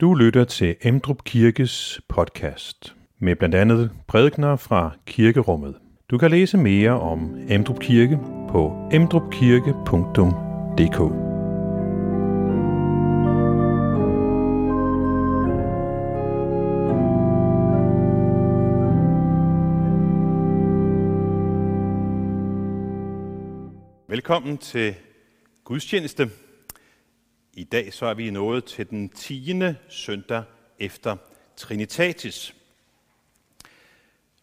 Du 0.00 0.14
lytter 0.14 0.44
til 0.44 0.76
Emdrup 0.82 1.24
Kirkes 1.24 2.00
podcast 2.08 2.94
med 3.18 3.36
blandt 3.36 3.54
andet 3.54 3.90
prædikner 4.08 4.56
fra 4.56 4.90
kirkerummet. 5.06 5.74
Du 6.10 6.18
kan 6.18 6.30
læse 6.30 6.58
mere 6.58 7.00
om 7.00 7.36
Emdrup 7.48 7.80
Kirke 7.80 8.18
på 8.48 8.88
emdrupkirke.dk. 8.92 11.00
Velkommen 24.08 24.58
til 24.58 24.94
gudstjeneste. 25.64 26.30
I 27.58 27.64
dag 27.64 27.92
så 27.92 28.06
er 28.06 28.14
vi 28.14 28.30
nået 28.30 28.64
til 28.64 28.90
den 28.90 29.08
10. 29.08 29.62
søndag 29.88 30.42
efter 30.78 31.16
Trinitatis. 31.56 32.54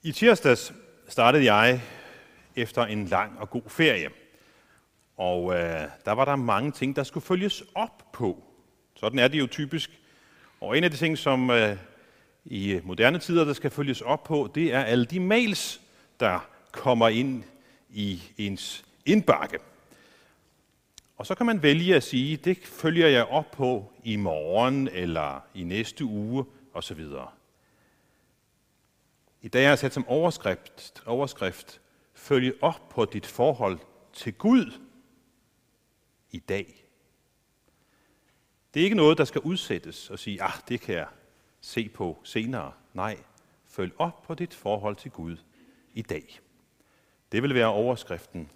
I 0.03 0.11
tirsdags 0.11 0.73
startede 1.07 1.53
jeg 1.53 1.81
efter 2.55 2.85
en 2.85 3.05
lang 3.05 3.39
og 3.39 3.49
god 3.49 3.61
ferie. 3.67 4.09
Og 5.17 5.53
øh, 5.53 5.87
der 6.05 6.11
var 6.11 6.25
der 6.25 6.35
mange 6.35 6.71
ting, 6.71 6.95
der 6.95 7.03
skulle 7.03 7.25
følges 7.25 7.63
op 7.75 8.11
på. 8.13 8.43
Sådan 8.95 9.19
er 9.19 9.27
det 9.27 9.39
jo 9.39 9.47
typisk. 9.47 9.99
Og 10.61 10.77
en 10.77 10.83
af 10.83 10.91
de 10.91 10.97
ting, 10.97 11.17
som 11.17 11.49
øh, 11.49 11.77
i 12.45 12.79
moderne 12.83 13.19
tider, 13.19 13.45
der 13.45 13.53
skal 13.53 13.71
følges 13.71 14.01
op 14.01 14.23
på, 14.23 14.51
det 14.55 14.73
er 14.73 14.83
alle 14.83 15.05
de 15.05 15.19
mails, 15.19 15.81
der 16.19 16.47
kommer 16.71 17.09
ind 17.09 17.43
i 17.89 18.23
ens 18.37 18.85
indbakke. 19.05 19.59
Og 21.17 21.25
så 21.25 21.35
kan 21.35 21.45
man 21.45 21.63
vælge 21.63 21.95
at 21.95 22.03
sige, 22.03 22.37
det 22.37 22.57
følger 22.57 23.07
jeg 23.07 23.25
op 23.25 23.51
på 23.51 23.93
i 24.03 24.15
morgen 24.15 24.87
eller 24.87 25.41
i 25.53 25.63
næste 25.63 26.05
uge 26.05 26.45
osv. 26.73 27.05
I 29.41 29.47
dag 29.47 29.63
er 29.63 29.69
jeg 29.69 29.79
sat 29.79 29.93
som 29.93 30.07
overskrift, 30.07 31.03
overskrift 31.05 31.81
følge 32.13 32.53
op 32.61 32.89
på 32.89 33.05
dit 33.05 33.25
forhold 33.25 33.79
til 34.13 34.33
Gud 34.33 34.79
i 36.31 36.39
dag. 36.39 36.85
Det 38.73 38.79
er 38.79 38.83
ikke 38.83 38.95
noget, 38.95 39.17
der 39.17 39.25
skal 39.25 39.41
udsættes 39.41 40.09
og 40.09 40.19
sige, 40.19 40.43
ah, 40.43 40.53
det 40.69 40.81
kan 40.81 40.95
jeg 40.95 41.07
se 41.61 41.89
på 41.89 42.19
senere. 42.23 42.71
Nej, 42.93 43.17
følg 43.67 43.93
op 43.97 44.21
på 44.21 44.35
dit 44.35 44.53
forhold 44.53 44.95
til 44.95 45.11
Gud 45.11 45.37
i 45.93 46.01
dag. 46.01 46.39
Det 47.31 47.43
vil 47.43 47.53
være 47.53 47.67
overskriften. 47.67 48.49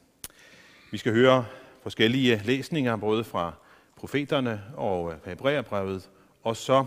Vi 0.92 0.98
skal 0.98 1.14
høre 1.14 1.46
forskellige 1.88 2.42
læsninger, 2.46 2.96
både 2.96 3.24
fra 3.24 3.54
profeterne 3.96 4.64
og 4.76 5.14
øh, 5.14 5.18
Hebræerbrevet, 5.26 6.10
og 6.44 6.58
så 6.58 6.86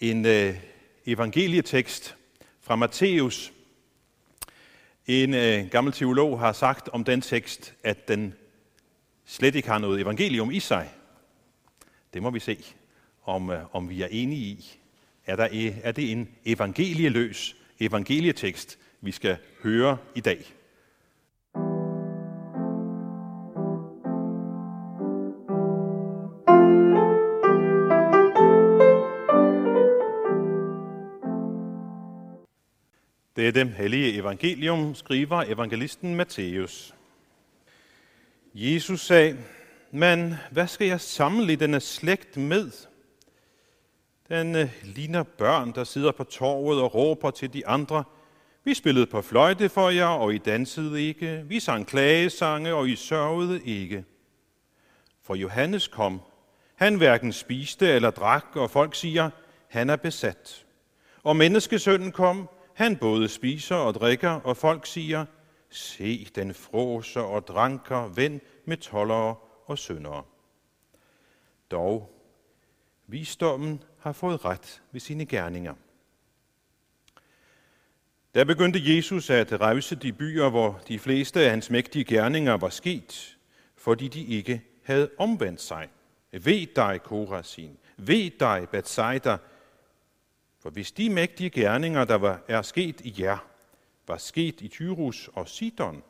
en 0.00 0.26
øh, 0.26 0.54
evangelietekst 1.06 2.16
fra 2.60 2.76
Matthæus. 2.76 3.52
En 5.06 5.34
øh, 5.34 5.70
gammel 5.70 5.92
teolog 5.92 6.40
har 6.40 6.52
sagt 6.52 6.88
om 6.88 7.04
den 7.04 7.20
tekst, 7.20 7.74
at 7.84 8.08
den 8.08 8.34
slet 9.26 9.54
ikke 9.54 9.68
har 9.68 9.78
noget 9.78 10.00
evangelium 10.00 10.50
i 10.50 10.60
sig. 10.60 10.90
Det 12.14 12.22
må 12.22 12.30
vi 12.30 12.40
se, 12.40 12.64
om, 13.24 13.50
øh, 13.50 13.74
om 13.74 13.88
vi 13.88 14.02
er 14.02 14.08
enige 14.10 14.46
i. 14.46 14.78
Er, 15.26 15.36
der, 15.36 15.72
er 15.82 15.92
det 15.92 16.12
en 16.12 16.28
evangelieløs 16.44 17.56
evangelietekst, 17.80 18.78
vi 19.00 19.12
skal 19.12 19.36
høre 19.62 19.96
i 20.14 20.20
dag? 20.20 20.57
Dette 33.38 33.64
hellige 33.64 34.14
evangelium 34.14 34.94
skriver 34.94 35.42
evangelisten 35.42 36.14
Matthæus. 36.14 36.94
Jesus 38.54 39.00
sagde, 39.00 39.38
men 39.90 40.34
hvad 40.50 40.66
skal 40.66 40.86
jeg 40.86 41.00
samle 41.00 41.56
denne 41.56 41.80
slægt 41.80 42.36
med? 42.36 42.70
Den 44.28 44.56
øh, 44.56 44.70
ligner 44.84 45.22
børn, 45.22 45.72
der 45.74 45.84
sidder 45.84 46.12
på 46.12 46.24
torvet 46.24 46.80
og 46.80 46.94
råber 46.94 47.30
til 47.30 47.52
de 47.52 47.66
andre. 47.66 48.04
Vi 48.64 48.74
spillede 48.74 49.06
på 49.06 49.22
fløjte 49.22 49.68
for 49.68 49.90
jer, 49.90 50.06
og 50.06 50.34
I 50.34 50.38
dansede 50.38 51.02
ikke. 51.02 51.44
Vi 51.46 51.60
sang 51.60 51.86
klagesange, 51.86 52.74
og 52.74 52.88
I 52.88 52.96
sørgede 52.96 53.60
ikke. 53.64 54.04
For 55.22 55.34
Johannes 55.34 55.88
kom. 55.88 56.20
Han 56.74 56.94
hverken 56.94 57.32
spiste 57.32 57.88
eller 57.88 58.10
drak, 58.10 58.46
og 58.54 58.70
folk 58.70 58.94
siger, 58.94 59.30
han 59.68 59.90
er 59.90 59.96
besat. 59.96 60.66
Og 61.22 61.36
menneskesønnen 61.36 62.12
kom, 62.12 62.48
han 62.78 62.96
både 62.96 63.28
spiser 63.28 63.76
og 63.76 63.94
drikker, 63.94 64.30
og 64.30 64.56
folk 64.56 64.86
siger, 64.86 65.24
se, 65.70 66.28
den 66.34 66.54
fråser 66.54 67.20
og 67.20 67.46
dranker, 67.46 68.08
ven 68.08 68.40
med 68.64 68.76
tollere 68.76 69.36
og 69.66 69.78
syndere. 69.78 70.22
Dog, 71.70 72.12
visdommen 73.06 73.82
har 73.98 74.12
fået 74.12 74.44
ret 74.44 74.82
ved 74.92 75.00
sine 75.00 75.26
gerninger. 75.26 75.74
Der 78.34 78.44
begyndte 78.44 78.96
Jesus 78.96 79.30
at 79.30 79.60
rejse 79.60 79.96
de 79.96 80.12
byer, 80.12 80.48
hvor 80.48 80.80
de 80.88 80.98
fleste 80.98 81.40
af 81.40 81.50
hans 81.50 81.70
mægtige 81.70 82.04
gerninger 82.04 82.54
var 82.54 82.68
sket, 82.68 83.36
fordi 83.76 84.08
de 84.08 84.24
ikke 84.24 84.62
havde 84.84 85.10
omvendt 85.18 85.60
sig. 85.60 85.88
Ved 86.32 86.74
dig, 86.76 87.00
Korasin. 87.02 87.78
Ved 87.96 88.30
dig, 88.40 88.68
Bethsaida, 88.72 89.36
for 90.60 90.70
hvis 90.70 90.92
de 90.92 91.10
mægtige 91.10 91.50
gerninger, 91.50 92.04
der 92.04 92.14
var, 92.14 92.40
er 92.48 92.62
sket 92.62 93.00
i 93.00 93.14
jer, 93.18 93.46
var 94.06 94.16
sket 94.16 94.60
i 94.60 94.68
Tyrus 94.68 95.30
og 95.34 95.48
Sidon, 95.48 96.02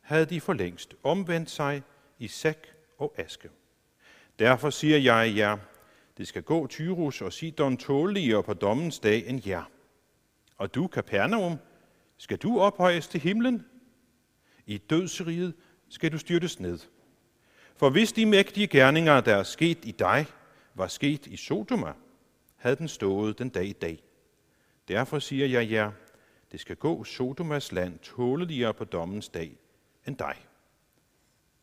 havde 0.00 0.26
de 0.26 0.40
for 0.40 0.52
længst 0.52 0.94
omvendt 1.02 1.50
sig 1.50 1.82
i 2.18 2.28
sæk 2.28 2.74
og 2.98 3.14
aske. 3.16 3.48
Derfor 4.38 4.70
siger 4.70 4.98
jeg 4.98 5.36
jer, 5.36 5.58
det 6.18 6.28
skal 6.28 6.42
gå 6.42 6.66
Tyrus 6.66 7.20
og 7.22 7.32
Sidon 7.32 7.76
tåligere 7.76 8.42
på 8.42 8.54
dommens 8.54 8.98
dag 8.98 9.28
end 9.28 9.48
jer. 9.48 9.70
Og 10.56 10.74
du, 10.74 10.86
Kapernaum, 10.86 11.58
skal 12.16 12.38
du 12.38 12.60
ophøjes 12.60 13.08
til 13.08 13.20
himlen? 13.20 13.66
I 14.66 14.78
dødsriget 14.78 15.54
skal 15.88 16.12
du 16.12 16.18
styrtes 16.18 16.60
ned. 16.60 16.78
For 17.76 17.90
hvis 17.90 18.12
de 18.12 18.26
mægtige 18.26 18.66
gerninger, 18.66 19.20
der 19.20 19.36
er 19.36 19.42
sket 19.42 19.78
i 19.82 19.90
dig, 19.90 20.26
var 20.74 20.86
sket 20.86 21.26
i 21.26 21.36
Sodoma, 21.36 21.92
havde 22.62 22.76
den 22.76 22.88
stået 22.88 23.38
den 23.38 23.48
dag 23.48 23.64
i 23.64 23.72
dag. 23.72 24.02
Derfor 24.88 25.18
siger 25.18 25.46
jeg 25.46 25.70
jer, 25.70 25.90
det 26.52 26.60
skal 26.60 26.76
gå 26.76 27.04
Sodomas 27.04 27.72
land 27.72 27.98
tåleligere 27.98 28.74
på 28.74 28.84
dommens 28.84 29.28
dag 29.28 29.56
end 30.06 30.16
dig. 30.16 30.34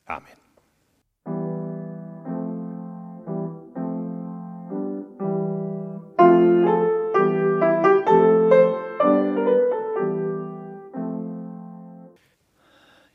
Amen. 0.08 0.28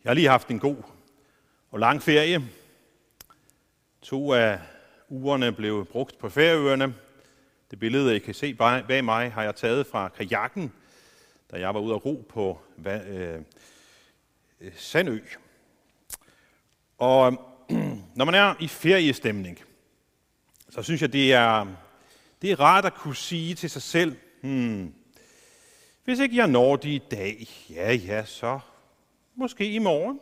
Jeg 0.05 0.11
har 0.11 0.15
lige 0.15 0.29
haft 0.29 0.49
en 0.49 0.59
god 0.59 0.77
og 1.71 1.79
lang 1.79 2.03
ferie. 2.03 2.43
To 4.03 4.33
af 4.33 4.61
ugerne 5.09 5.53
blev 5.53 5.87
brugt 5.87 6.19
på 6.19 6.29
Færøerne, 6.29 6.95
det 7.71 7.79
billede, 7.79 8.17
I 8.17 8.19
kan 8.19 8.35
se 8.35 8.55
bag 8.55 9.05
mig, 9.05 9.33
har 9.33 9.43
jeg 9.43 9.57
taget 9.57 9.87
fra 9.87 10.09
kajakken, 10.09 10.73
da 11.51 11.61
jeg 11.61 11.75
var 11.75 11.81
ude 11.81 11.95
at 11.95 12.05
ro 12.05 12.25
på 12.29 12.61
øh, 12.87 13.43
Sandø. 14.77 15.19
Og 16.99 17.33
når 18.17 18.25
man 18.25 18.35
er 18.35 18.55
i 18.61 18.69
feriestemning, 18.69 19.61
så 20.71 20.83
synes 20.83 21.03
jeg, 21.03 21.13
det 21.13 21.33
er, 21.33 21.67
det 22.43 22.51
er 22.51 22.61
rart 22.61 22.85
at 22.85 22.95
kunne 22.95 23.17
sige 23.17 23.55
til 23.55 23.71
sig 23.71 23.83
selv, 23.83 24.17
hmm, 24.43 24.95
hvis 26.05 26.19
ikke 26.19 26.37
jeg 26.37 26.49
når 26.49 26.77
det 26.77 26.89
i 26.89 27.03
dag, 27.11 27.49
ja 27.71 27.93
ja, 27.93 28.25
så 28.25 28.61
måske 29.35 29.73
i 29.73 29.79
morgen. 29.79 30.21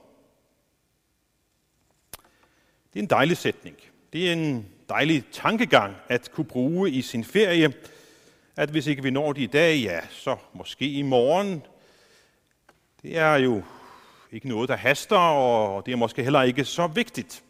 Det 2.92 2.98
er 2.98 3.02
en 3.02 3.10
dejlig 3.10 3.36
sætning. 3.36 3.76
Det 4.12 4.28
er 4.28 4.32
en 4.32 4.68
dejlig 4.92 5.24
tankegang 5.32 5.96
at 6.08 6.30
kunne 6.32 6.44
bruge 6.44 6.90
i 6.90 7.02
sin 7.02 7.24
ferie, 7.24 7.74
at 8.56 8.70
hvis 8.70 8.86
ikke 8.86 9.02
vi 9.02 9.10
når 9.10 9.32
det 9.32 9.42
i 9.42 9.46
dag, 9.46 9.76
ja, 9.76 10.00
så 10.10 10.36
måske 10.52 10.92
i 10.92 11.02
morgen. 11.02 11.66
Det 13.02 13.18
er 13.18 13.34
jo 13.34 13.62
ikke 14.32 14.48
noget, 14.48 14.68
der 14.68 14.76
haster, 14.76 15.16
og 15.16 15.86
det 15.86 15.92
er 15.92 15.96
måske 15.96 16.22
heller 16.22 16.42
ikke 16.42 16.64
så 16.64 16.86
vigtigt. 16.86 17.44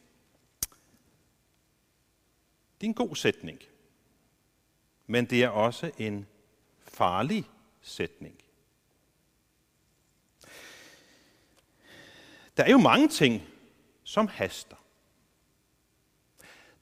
Det 2.80 2.86
er 2.86 2.90
en 2.90 2.94
god 2.94 3.16
sætning, 3.16 3.58
men 5.06 5.24
det 5.24 5.42
er 5.42 5.48
også 5.48 5.90
en 5.98 6.26
farlig 6.78 7.44
sætning. 7.80 8.34
Der 12.56 12.64
er 12.64 12.70
jo 12.70 12.78
mange 12.78 13.08
ting, 13.08 13.42
som 14.04 14.28
haster. 14.28 14.81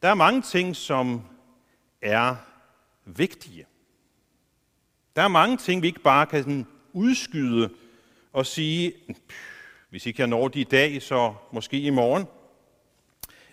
Der 0.03 0.09
er 0.09 0.15
mange 0.15 0.43
ting, 0.43 0.77
som 0.77 1.23
er 2.03 2.37
vigtige. 3.05 3.67
Der 5.17 5.23
er 5.23 5.29
mange 5.29 5.57
ting, 5.57 5.83
vi 5.83 5.87
ikke 5.87 6.01
bare 6.01 6.27
kan 6.27 6.67
udskyde 6.93 7.71
og 8.33 8.47
sige, 8.47 8.93
hvis 9.91 10.07
ikke 10.07 10.21
jeg 10.21 10.27
når 10.27 10.49
de 10.49 10.61
i 10.61 10.65
dag, 10.65 11.03
så 11.03 11.35
måske 11.53 11.81
i 11.81 11.91
morgen. 11.91 12.27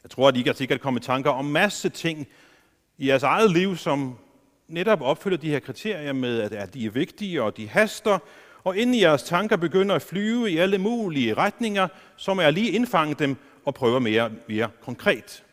Jeg 0.04 0.12
tror, 0.12 0.28
at 0.28 0.38
I 0.38 0.42
kan 0.42 0.56
sikkert 0.56 0.82
komme 0.82 1.00
i 1.00 1.04
tanker 1.04 1.32
om 1.32 1.46
masse 1.46 1.90
ting 1.90 2.28
i 2.98 3.08
jeres 3.08 3.24
eget 3.24 3.52
liv, 3.52 3.76
som 3.76 4.18
netop 4.68 5.02
opfylder 5.02 5.38
de 5.38 5.50
her 5.50 5.60
kriterier 5.60 6.14
med, 6.14 6.42
at 6.42 6.74
de 6.74 6.86
er 6.86 6.90
vigtige 6.90 7.44
og 7.44 7.58
de 7.58 7.70
haster, 7.70 8.20
og 8.64 8.78
inden 8.78 9.00
jeres 9.00 9.24
tanker 9.24 9.58
begynder 9.58 9.96
at 9.96 10.02
flyve 10.02 10.52
i 10.52 10.58
alle 10.58 10.78
mulige 10.78 11.34
retninger, 11.34 11.88
så 12.16 12.34
må 12.34 12.42
jeg 12.42 12.54
lige 12.54 12.72
indfange 12.72 13.14
dem 13.14 13.36
og 13.66 13.74
prøve 13.74 14.00
mere, 14.00 14.32
mere 14.48 14.70
konkret. 14.82 15.44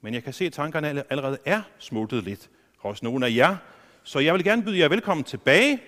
Men 0.00 0.14
jeg 0.14 0.24
kan 0.24 0.32
se, 0.32 0.44
at 0.44 0.52
tankerne 0.52 1.04
allerede 1.10 1.38
er 1.44 1.62
smuttet 1.78 2.24
lidt. 2.24 2.50
Hos 2.76 3.02
nogle 3.02 3.26
af 3.26 3.34
jer, 3.34 3.56
så 4.02 4.18
jeg 4.18 4.34
vil 4.34 4.44
gerne 4.44 4.62
byde 4.62 4.78
jer 4.78 4.88
velkommen 4.88 5.24
tilbage. 5.24 5.82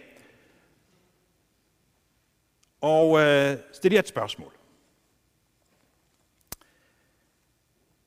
Og 2.81 3.20
øh, 3.20 3.56
stille 3.73 3.94
jer 3.94 4.00
et 4.00 4.09
spørgsmål. 4.09 4.53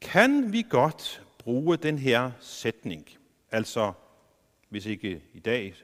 Kan 0.02 0.54
vi 0.54 0.66
godt 0.70 1.24
bruge 1.38 1.78
den 1.78 2.00
her 2.00 2.32
sætning, 2.40 3.10
altså 3.52 3.94
hvis 4.70 4.86
ikke 4.86 5.22
i 5.34 5.40
dag, 5.40 5.76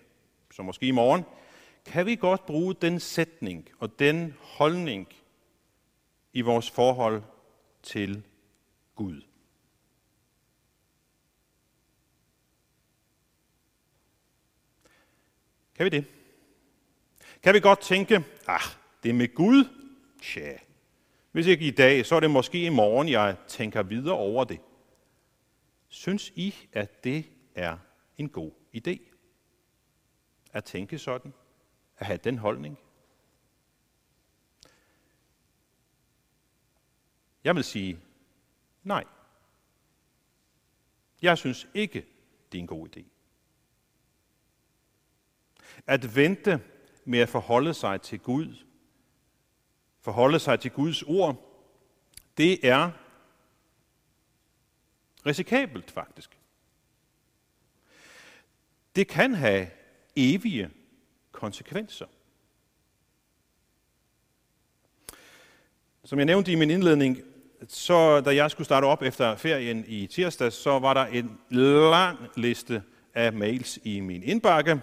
så 0.51 0.61
måske 0.61 0.85
i 0.85 0.91
morgen, 0.91 1.23
kan 1.85 2.05
vi 2.05 2.15
godt 2.15 2.45
bruge 2.45 2.73
den 2.73 2.99
sætning 2.99 3.69
og 3.79 3.99
den 3.99 4.35
holdning 4.39 5.07
i 6.33 6.41
vores 6.41 6.71
forhold 6.71 7.23
til 7.83 8.23
Gud? 8.95 9.21
Kan 15.81 15.91
vi 15.91 15.97
det? 15.97 16.05
Kan 17.43 17.53
vi 17.53 17.59
godt 17.59 17.79
tænke, 17.79 18.25
ah, 18.47 18.61
det 19.03 19.15
med 19.15 19.35
Gud, 19.35 19.65
tja, 20.21 20.57
hvis 21.31 21.47
ikke 21.47 21.67
i 21.67 21.71
dag, 21.71 22.05
så 22.05 22.15
er 22.15 22.19
det 22.19 22.31
måske 22.31 22.65
i 22.65 22.69
morgen, 22.69 23.09
jeg 23.09 23.37
tænker 23.47 23.83
videre 23.83 24.15
over 24.15 24.43
det. 24.43 24.59
Synes 25.87 26.29
I, 26.35 26.55
at 26.73 27.03
det 27.03 27.25
er 27.55 27.77
en 28.17 28.29
god 28.29 28.51
idé? 28.77 28.99
At 30.53 30.63
tænke 30.63 30.99
sådan? 30.99 31.33
At 31.97 32.05
have 32.05 32.19
den 32.23 32.37
holdning? 32.37 32.79
Jeg 37.43 37.55
vil 37.55 37.63
sige 37.63 37.99
nej. 38.83 39.03
Jeg 41.21 41.37
synes 41.37 41.67
ikke, 41.73 42.05
det 42.51 42.57
er 42.57 42.61
en 42.61 42.67
god 42.67 42.87
idé. 42.87 43.10
At 45.87 46.15
vente 46.15 46.61
med 47.05 47.19
at 47.19 47.29
forholde 47.29 47.73
sig 47.73 48.01
til 48.01 48.19
Gud, 48.19 48.55
forholde 50.01 50.39
sig 50.39 50.59
til 50.59 50.71
Guds 50.71 51.03
ord, 51.03 51.47
det 52.37 52.67
er 52.67 52.91
risikabelt 55.25 55.91
faktisk. 55.91 56.37
Det 58.95 59.07
kan 59.07 59.35
have 59.35 59.67
evige 60.15 60.69
konsekvenser. 61.31 62.05
Som 66.03 66.19
jeg 66.19 66.25
nævnte 66.25 66.51
i 66.51 66.55
min 66.55 66.69
indledning, 66.69 67.17
så 67.67 68.21
da 68.21 68.35
jeg 68.35 68.51
skulle 68.51 68.65
starte 68.65 68.85
op 68.85 69.01
efter 69.01 69.35
ferien 69.35 69.85
i 69.87 70.07
tirsdag, 70.07 70.53
så 70.53 70.79
var 70.79 70.93
der 70.93 71.05
en 71.05 71.39
lang 71.91 72.17
liste 72.35 72.83
af 73.13 73.33
mails 73.33 73.79
i 73.83 73.99
min 73.99 74.23
indbakke, 74.23 74.81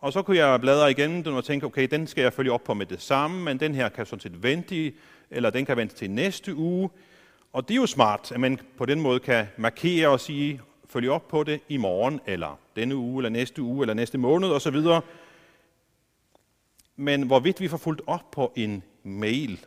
og 0.00 0.12
så 0.12 0.22
kunne 0.22 0.36
jeg 0.36 0.60
bladre 0.60 0.90
igen 0.90 1.26
og 1.26 1.44
tænke, 1.44 1.66
okay, 1.66 1.88
den 1.90 2.06
skal 2.06 2.22
jeg 2.22 2.32
følge 2.32 2.52
op 2.52 2.64
på 2.64 2.74
med 2.74 2.86
det 2.86 3.02
samme, 3.02 3.44
men 3.44 3.60
den 3.60 3.74
her 3.74 3.88
kan 3.88 4.06
sådan 4.06 4.20
set 4.20 4.42
vente, 4.42 4.92
eller 5.30 5.50
den 5.50 5.64
kan 5.64 5.76
vente 5.76 5.94
til 5.94 6.10
næste 6.10 6.54
uge. 6.54 6.90
Og 7.52 7.68
det 7.68 7.74
er 7.74 7.80
jo 7.80 7.86
smart, 7.86 8.32
at 8.32 8.40
man 8.40 8.60
på 8.76 8.86
den 8.86 9.00
måde 9.00 9.20
kan 9.20 9.46
markere 9.56 10.08
og 10.08 10.20
sige, 10.20 10.60
følge 10.88 11.10
op 11.10 11.28
på 11.28 11.44
det 11.44 11.60
i 11.68 11.76
morgen, 11.76 12.20
eller 12.26 12.58
denne 12.76 12.96
uge, 12.96 13.18
eller 13.18 13.30
næste 13.30 13.62
uge, 13.62 13.82
eller 13.82 13.94
næste 13.94 14.18
måned 14.18 14.48
osv. 14.48 14.76
Men 16.96 17.22
hvorvidt 17.22 17.60
vi 17.60 17.68
får 17.68 17.76
fulgt 17.76 18.02
op 18.06 18.30
på 18.30 18.52
en 18.56 18.82
mail, 19.02 19.66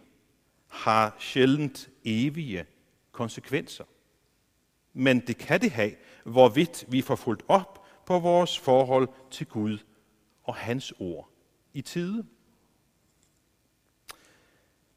har 0.67 1.15
sjældent 1.19 1.89
evige 2.05 2.65
konsekvenser. 3.11 3.83
Men 4.93 5.19
det 5.19 5.37
kan 5.37 5.61
det 5.61 5.71
have, 5.71 5.91
hvorvidt 6.23 6.85
vi 6.87 7.01
får 7.01 7.15
fulgt 7.15 7.43
op 7.47 7.85
på 8.05 8.19
vores 8.19 8.59
forhold 8.59 9.07
til 9.31 9.47
Gud 9.47 9.77
og 10.43 10.55
hans 10.55 10.93
ord 10.99 11.29
i 11.73 11.81
tide. 11.81 12.25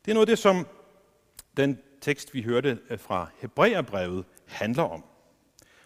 Det 0.05 0.11
er 0.11 0.15
noget 0.15 0.29
af 0.29 0.33
det, 0.33 0.39
som 0.39 0.67
den 1.57 1.79
tekst, 2.01 2.35
vi 2.35 2.43
hørte 2.43 2.79
øh, 2.91 2.99
fra 2.99 3.31
Hebræerbrevet, 3.39 4.25
handler 4.47 4.83
om. 4.83 5.05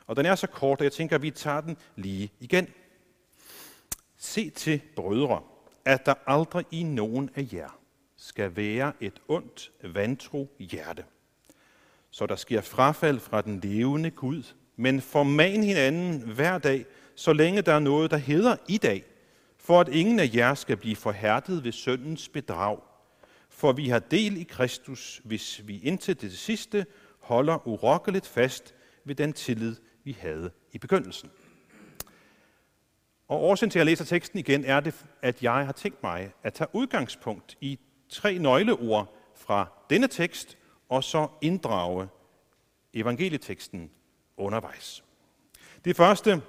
Og 0.06 0.16
den 0.16 0.26
er 0.26 0.34
så 0.34 0.46
kort, 0.46 0.80
at 0.80 0.84
jeg 0.84 0.92
tænker, 0.92 1.16
at 1.16 1.22
vi 1.22 1.30
tager 1.30 1.60
den 1.60 1.76
lige 1.96 2.32
igen. 2.40 2.68
Se 4.16 4.50
til, 4.50 4.80
brødre, 4.96 5.42
at 5.84 6.06
der 6.06 6.14
aldrig 6.26 6.66
i 6.70 6.82
nogen 6.82 7.30
af 7.34 7.48
jer 7.52 7.78
skal 8.16 8.56
være 8.56 8.92
et 9.00 9.22
ondt, 9.28 9.72
vantro 9.82 10.56
hjerte. 10.58 11.04
Så 12.10 12.26
der 12.26 12.36
sker 12.36 12.60
frafald 12.60 13.20
fra 13.20 13.42
den 13.42 13.60
levende 13.60 14.10
Gud, 14.10 14.42
men 14.76 15.00
forman 15.00 15.62
hinanden 15.62 16.20
hver 16.20 16.58
dag, 16.58 16.86
så 17.14 17.32
længe 17.32 17.62
der 17.62 17.72
er 17.72 17.78
noget, 17.78 18.10
der 18.10 18.16
hedder 18.16 18.56
i 18.68 18.78
dag, 18.78 19.04
for 19.68 19.80
at 19.80 19.88
ingen 19.88 20.20
af 20.20 20.30
jer 20.34 20.54
skal 20.54 20.76
blive 20.76 20.96
forhærdet 20.96 21.64
ved 21.64 21.72
syndens 21.72 22.28
bedrag. 22.28 22.78
For 23.48 23.72
vi 23.72 23.88
har 23.88 23.98
del 23.98 24.36
i 24.36 24.42
Kristus, 24.42 25.20
hvis 25.24 25.62
vi 25.64 25.80
indtil 25.80 26.20
det 26.20 26.38
sidste 26.38 26.86
holder 27.20 27.68
urokkeligt 27.68 28.26
fast 28.26 28.74
ved 29.04 29.14
den 29.14 29.32
tillid, 29.32 29.76
vi 30.04 30.16
havde 30.20 30.50
i 30.72 30.78
begyndelsen. 30.78 31.30
Og 33.28 33.42
årsagen 33.42 33.70
til, 33.70 33.78
at 33.78 33.80
jeg 33.80 33.86
læser 33.86 34.04
teksten 34.04 34.38
igen, 34.38 34.64
er 34.64 34.80
det, 34.80 34.94
at 35.22 35.42
jeg 35.42 35.66
har 35.66 35.72
tænkt 35.72 36.02
mig 36.02 36.32
at 36.42 36.54
tage 36.54 36.68
udgangspunkt 36.72 37.56
i 37.60 37.78
tre 38.08 38.38
nøgleord 38.38 39.16
fra 39.36 39.72
denne 39.90 40.08
tekst, 40.08 40.58
og 40.88 41.04
så 41.04 41.28
inddrage 41.40 42.08
evangelieteksten 42.94 43.90
undervejs. 44.36 45.04
Det 45.84 45.96
første, 45.96 46.42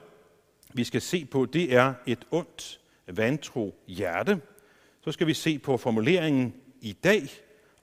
vi 0.73 0.83
skal 0.83 1.01
se 1.01 1.25
på, 1.25 1.45
det 1.45 1.73
er 1.73 1.93
et 2.05 2.25
ondt 2.31 2.79
vantro 3.17 3.83
hjerte. 3.87 4.41
Så 5.01 5.11
skal 5.11 5.27
vi 5.27 5.33
se 5.33 5.59
på 5.59 5.77
formuleringen 5.77 6.53
i 6.81 6.93
dag, 6.93 7.29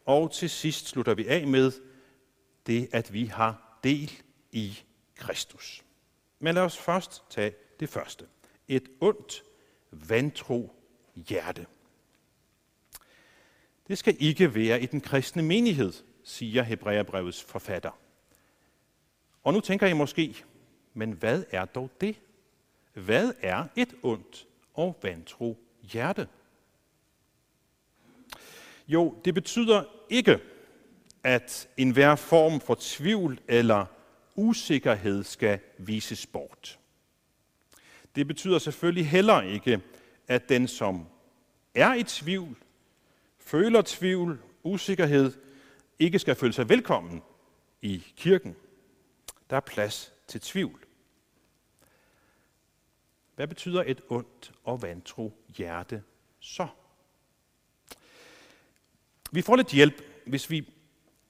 og 0.05 0.33
til 0.33 0.51
sidst 0.51 0.89
slutter 0.89 1.15
vi 1.15 1.27
af 1.27 1.47
med 1.47 1.73
det, 2.67 2.89
at 2.93 3.13
vi 3.13 3.25
har 3.25 3.79
del 3.85 4.13
i 4.53 4.79
Kristus. 5.15 5.85
Men 6.39 6.55
lad 6.55 6.63
os 6.63 6.79
først 6.79 7.23
tage 7.31 7.53
det 7.81 7.89
første. 7.89 8.27
Et 8.69 8.89
ondt, 9.01 9.45
vantro 9.91 10.73
hjerte. 11.15 11.67
Det 13.89 13.99
skal 13.99 14.17
ikke 14.19 14.55
være 14.55 14.83
i 14.83 14.87
den 14.87 15.01
kristne 15.01 15.43
menighed, 15.43 15.93
siger 16.25 16.63
Hebræerbrevets 16.63 17.43
forfatter. 17.43 17.99
Og 19.43 19.53
nu 19.53 19.61
tænker 19.61 19.87
I 19.87 19.93
måske, 19.93 20.45
men 20.95 21.13
hvad 21.13 21.45
er 21.51 21.65
dog 21.65 21.91
det? 22.01 22.17
Hvad 22.93 23.33
er 23.41 23.65
et 23.77 23.95
ondt 24.03 24.47
og 24.77 24.99
vantro 25.03 25.59
hjerte. 25.83 26.29
Jo, 28.89 29.15
det 29.25 29.35
betyder 29.35 29.85
ikke, 30.11 30.41
at 31.25 31.69
enhver 31.77 32.17
form 32.17 32.61
for 32.61 32.77
tvivl 32.81 33.41
eller 33.49 33.87
usikkerhed 34.35 35.25
skal 35.25 35.59
vises 35.79 36.27
bort. 36.27 36.79
Det 38.15 38.27
betyder 38.27 38.59
selvfølgelig 38.59 39.09
heller 39.09 39.43
ikke, 39.43 39.81
at 40.29 40.49
den, 40.49 40.69
som 40.69 41.07
er 41.75 41.95
i 41.95 42.03
tvivl, 42.03 42.57
føler 43.39 43.83
tvivl, 43.87 44.39
usikkerhed, 44.63 45.33
ikke 45.99 46.19
skal 46.19 46.35
føle 46.35 46.53
sig 46.53 46.69
velkommen 46.69 47.23
i 47.83 48.05
kirken. 48.17 48.57
Der 49.51 49.57
er 49.57 49.61
plads 49.61 50.13
til 50.27 50.41
tvivl. 50.41 50.86
Hvad 53.37 53.47
betyder 53.47 53.83
et 53.87 54.01
ondt 54.09 54.53
og 54.65 54.83
vantro 54.83 55.33
hjerte 55.57 56.03
så? 56.41 56.67
Vi 59.33 59.43
får 59.43 59.57
lidt 59.57 59.69
hjælp, 59.69 60.03
hvis 60.27 60.51
vi 60.51 60.69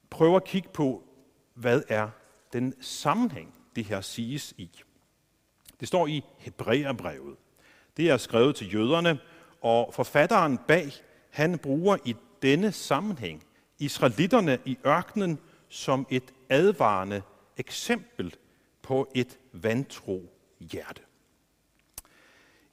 prøver 0.09 0.35
at 0.35 0.43
kigge 0.43 0.69
på, 0.73 1.03
hvad 1.53 1.81
er 1.87 2.09
den 2.53 2.81
sammenhæng, 2.81 3.53
det 3.75 3.85
her 3.85 4.01
siges 4.01 4.53
i. 4.57 4.69
Det 5.79 5.87
står 5.87 6.07
i 6.07 6.23
Hebræerbrevet. 6.37 7.37
Det 7.97 8.09
er 8.09 8.17
skrevet 8.17 8.55
til 8.55 8.73
jøderne, 8.73 9.19
og 9.61 9.93
forfatteren 9.93 10.57
bag, 10.67 10.91
han 11.29 11.59
bruger 11.59 11.97
i 12.05 12.15
denne 12.41 12.71
sammenhæng 12.71 13.43
israelitterne 13.79 14.59
i 14.65 14.77
ørkenen 14.85 15.39
som 15.69 16.07
et 16.09 16.33
advarende 16.49 17.21
eksempel 17.57 18.35
på 18.81 19.11
et 19.15 19.39
vantro 19.53 20.33
hjerte. 20.59 21.06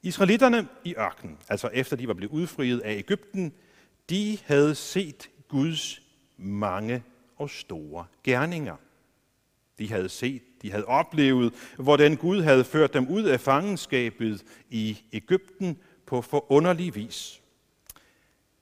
Israelitterne 0.05 0.69
i 0.85 0.95
ørkenen, 0.99 1.39
altså 1.49 1.71
efter 1.73 1.97
de 1.97 2.09
var 2.09 2.15
blevet 2.15 2.33
udfriet 2.33 2.81
af 2.81 2.93
Ægypten, 2.93 3.53
de 4.11 4.39
havde 4.45 4.75
set 4.75 5.31
Guds 5.49 6.03
mange 6.37 7.03
og 7.37 7.51
store 7.51 8.07
gerninger. 8.25 8.77
De 9.79 9.89
havde 9.89 10.09
set, 10.09 10.43
de 10.63 10.71
havde 10.71 10.85
oplevet, 10.85 11.55
hvordan 11.79 12.17
Gud 12.17 12.43
havde 12.43 12.65
ført 12.65 12.95
dem 12.95 13.09
ud 13.09 13.23
af 13.23 13.41
fangenskabet 13.41 14.45
i 14.71 14.99
Ægypten 15.13 15.79
på 16.07 16.23
forunderlig 16.23 16.95
vis. 16.95 17.43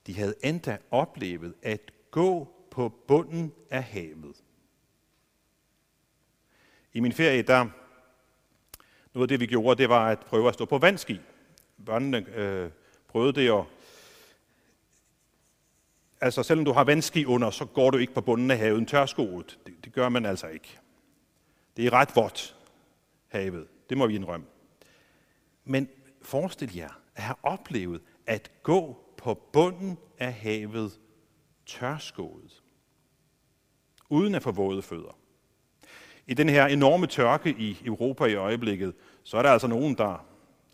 De 0.07 0.13
havde 0.13 0.35
endda 0.43 0.77
oplevet 0.91 1.53
at 1.61 1.91
gå 2.11 2.55
på 2.71 2.89
bunden 3.07 3.53
af 3.69 3.83
havet. 3.83 4.35
I 6.93 6.99
min 6.99 7.13
ferie, 7.13 7.41
der 7.41 7.69
noget 9.13 9.23
af 9.23 9.27
det, 9.27 9.39
vi 9.39 9.45
gjorde, 9.45 9.81
det 9.81 9.89
var 9.89 10.09
at 10.09 10.19
prøve 10.19 10.47
at 10.47 10.53
stå 10.53 10.65
på 10.65 10.77
vandski. 10.77 11.19
Børnene 11.85 12.25
øh, 12.35 12.69
prøvede 13.07 13.33
det, 13.33 13.51
og 13.51 13.67
altså 16.21 16.43
selvom 16.43 16.65
du 16.65 16.71
har 16.71 16.83
vandski 16.83 17.25
under, 17.25 17.49
så 17.49 17.65
går 17.65 17.91
du 17.91 17.97
ikke 17.97 18.13
på 18.13 18.21
bunden 18.21 18.51
af 18.51 18.57
havet 18.57 18.87
tørskoet. 18.87 19.59
Det, 19.65 19.73
det 19.85 19.93
gør 19.93 20.09
man 20.09 20.25
altså 20.25 20.47
ikke. 20.47 20.79
Det 21.77 21.85
er 21.85 21.93
ret 21.93 22.15
vådt, 22.15 22.55
havet. 23.27 23.67
Det 23.89 23.97
må 23.97 24.07
vi 24.07 24.15
indrømme. 24.15 24.45
Men 25.65 25.89
forestil 26.21 26.75
jer 26.75 26.99
at 27.15 27.23
have 27.23 27.35
oplevet 27.43 28.01
at 28.25 28.51
gå 28.63 28.97
på 29.17 29.33
bunden 29.33 29.97
af 30.19 30.33
havet 30.33 30.99
tørskoet, 31.65 32.63
uden 34.09 34.35
at 34.35 34.43
få 34.43 34.51
våde 34.51 34.81
fødder. 34.81 35.17
I 36.27 36.33
den 36.33 36.49
her 36.49 36.65
enorme 36.65 37.07
tørke 37.07 37.49
i 37.49 37.81
Europa 37.85 38.25
i 38.25 38.35
øjeblikket, 38.35 38.93
så 39.23 39.37
er 39.37 39.41
der 39.41 39.49
altså 39.49 39.67
nogen, 39.67 39.97
der, 39.97 40.25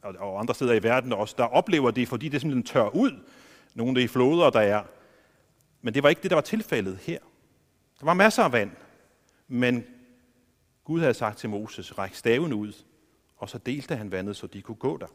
og 0.02 0.40
andre 0.40 0.56
steder 0.56 0.74
i 0.74 0.84
verden 0.84 1.14
også, 1.14 1.36
der 1.38 1.44
oplever 1.44 1.92
det, 1.92 2.08
fordi 2.08 2.30
det 2.30 2.42
simpelthen 2.42 2.66
tør 2.66 2.90
ud. 2.90 3.12
Nogle 3.76 3.90
af 3.90 4.08
de 4.08 4.08
floder, 4.08 4.50
der 4.50 4.60
er. 4.60 4.84
Men 5.82 5.94
det 5.94 6.04
var 6.04 6.10
ikke 6.10 6.22
det, 6.22 6.32
der 6.32 6.36
var 6.36 6.42
tilfældet 6.42 6.98
her. 6.98 7.20
Der 8.00 8.06
var 8.06 8.14
masser 8.14 8.44
af 8.44 8.52
vand, 8.52 8.72
men 9.48 9.86
Gud 10.84 11.00
havde 11.00 11.14
sagt 11.14 11.38
til 11.38 11.50
Moses, 11.50 11.98
ræk 11.98 12.14
staven 12.14 12.54
ud, 12.54 12.74
og 13.38 13.50
så 13.50 13.58
delte 13.58 13.96
han 13.96 14.12
vandet, 14.12 14.36
så 14.36 14.48
de 14.48 14.62
kunne 14.62 14.76
gå 14.76 14.98
der. 14.98 15.08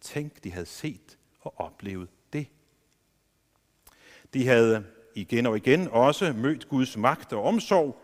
Tænk, 0.00 0.44
de 0.44 0.52
havde 0.52 0.66
set 0.66 1.18
og 1.40 1.54
oplevet 1.56 2.08
det. 2.32 2.46
De 4.34 4.46
havde 4.46 4.86
igen 5.14 5.46
og 5.46 5.56
igen 5.56 5.88
også 5.88 6.32
mødt 6.32 6.68
Guds 6.68 6.96
magt 6.96 7.32
og 7.32 7.42
omsorg, 7.42 8.00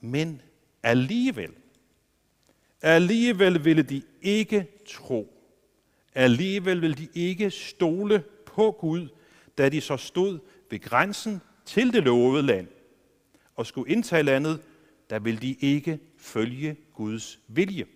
men 0.00 0.42
alligevel, 0.82 1.52
alligevel 2.84 3.64
ville 3.64 3.82
de 3.82 4.02
ikke 4.22 4.68
tro. 4.86 5.30
Alligevel 6.14 6.82
ville 6.82 6.96
de 6.96 7.08
ikke 7.14 7.50
stole 7.50 8.24
på 8.46 8.70
Gud, 8.70 9.08
da 9.58 9.68
de 9.68 9.80
så 9.80 9.96
stod 9.96 10.38
ved 10.70 10.80
grænsen 10.80 11.40
til 11.64 11.92
det 11.92 12.02
lovede 12.02 12.42
land 12.42 12.68
og 13.54 13.66
skulle 13.66 13.92
indtage 13.92 14.22
landet, 14.22 14.62
der 15.10 15.18
ville 15.18 15.40
de 15.40 15.56
ikke 15.60 16.00
følge 16.18 16.76
Guds 16.92 17.40
vilje. 17.48 17.86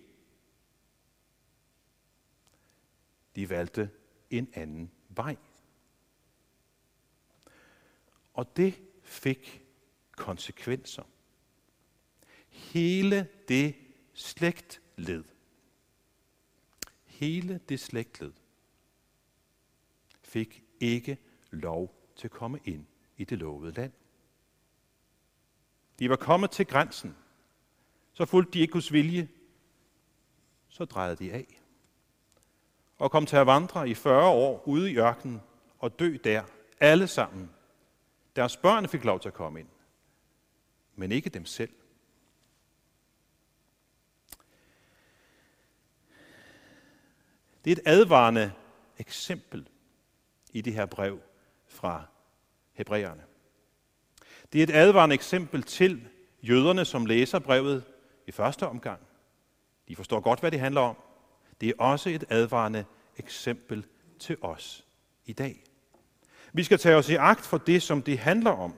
De 3.35 3.49
valgte 3.49 3.89
en 4.29 4.49
anden 4.53 4.91
vej. 5.09 5.35
Og 8.33 8.57
det 8.57 8.81
fik 9.03 9.61
konsekvenser. 10.11 11.03
Hele 12.49 13.27
det 13.47 13.75
slægtled, 14.19 15.23
hele 17.05 17.59
det 17.69 17.79
slægtled 17.79 18.33
fik 20.21 20.63
ikke 20.79 21.17
lov 21.51 21.95
til 22.15 22.27
at 22.27 22.31
komme 22.31 22.59
ind 22.65 22.85
i 23.17 23.23
det 23.23 23.37
lovede 23.37 23.71
land. 23.71 23.91
De 25.99 26.09
var 26.09 26.15
kommet 26.15 26.51
til 26.51 26.65
grænsen. 26.65 27.17
Så 28.13 28.25
fulgte 28.25 28.51
de 28.51 28.59
ikke 28.59 28.71
Guds 28.71 28.93
vilje. 28.93 29.29
Så 30.69 30.85
drejede 30.85 31.15
de 31.15 31.33
af. 31.33 31.61
Og 32.97 33.11
kom 33.11 33.25
til 33.25 33.35
at 33.35 33.47
vandre 33.47 33.89
i 33.89 33.93
40 33.93 34.27
år 34.27 34.67
ude 34.67 34.91
i 34.91 34.97
ørkenen 34.97 35.41
og 35.79 35.99
dø 35.99 36.17
der, 36.23 36.43
alle 36.79 37.07
sammen. 37.07 37.51
Deres 38.35 38.57
børn 38.57 38.87
fik 38.87 39.03
lov 39.03 39.19
til 39.19 39.29
at 39.29 39.33
komme 39.33 39.59
ind, 39.59 39.69
men 40.95 41.11
ikke 41.11 41.29
dem 41.29 41.45
selv. 41.45 41.73
Det 47.65 47.71
er 47.71 47.75
et 47.75 47.81
advarende 47.85 48.51
eksempel 48.97 49.67
i 50.53 50.61
det 50.61 50.73
her 50.73 50.85
brev 50.85 51.19
fra 51.67 52.03
Hebræerne. 52.73 53.23
Det 54.53 54.59
er 54.59 54.63
et 54.63 54.73
advarende 54.73 55.13
eksempel 55.13 55.63
til 55.63 56.07
jøderne, 56.41 56.85
som 56.85 57.05
læser 57.05 57.39
brevet 57.39 57.83
i 58.27 58.31
første 58.31 58.67
omgang. 58.67 58.99
De 59.87 59.95
forstår 59.95 60.19
godt, 60.19 60.39
hvad 60.39 60.51
det 60.51 60.59
handler 60.59 60.81
om. 60.81 60.95
Det 61.61 61.69
er 61.69 61.73
også 61.77 62.09
et 62.09 62.23
advarende 62.29 62.85
eksempel 63.17 63.85
til 64.19 64.37
os 64.41 64.85
i 65.25 65.33
dag. 65.33 65.63
Vi 66.53 66.63
skal 66.63 66.77
tage 66.77 66.95
os 66.95 67.09
i 67.09 67.15
agt 67.15 67.45
for 67.45 67.57
det, 67.57 67.81
som 67.81 68.01
det 68.01 68.19
handler 68.19 68.51
om. 68.51 68.75